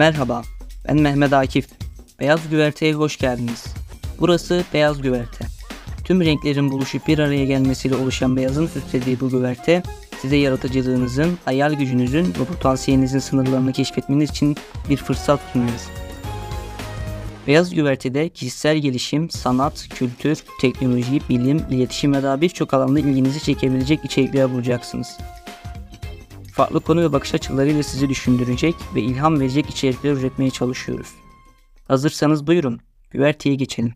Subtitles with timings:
[0.00, 0.42] Merhaba,
[0.88, 1.68] ben Mehmet Akif.
[2.20, 3.64] Beyaz Güverte'ye hoş geldiniz.
[4.20, 5.46] Burası Beyaz Güverte.
[6.04, 9.82] Tüm renklerin buluşup bir araya gelmesiyle oluşan beyazın süslediği bu güverte,
[10.20, 14.56] size yaratıcılığınızın, hayal gücünüzün ve potansiyelinizin sınırlarını keşfetmeniz için
[14.88, 15.80] bir fırsat sunuyor.
[17.46, 24.04] Beyaz Güverte'de kişisel gelişim, sanat, kültür, teknoloji, bilim, iletişim ve daha birçok alanda ilginizi çekebilecek
[24.04, 25.18] içerikler bulacaksınız.
[26.52, 31.08] Farklı konu ve bakış açılarıyla sizi düşündürecek ve ilham verecek içerikler üretmeye çalışıyoruz.
[31.88, 33.94] Hazırsanız buyurun, güverteye geçelim.